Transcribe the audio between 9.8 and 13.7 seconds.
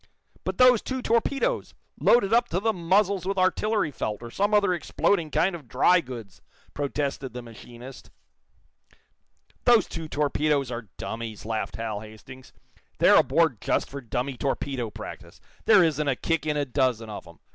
two torpedoes are dummies," laughed Hal Hastings. "They're aboard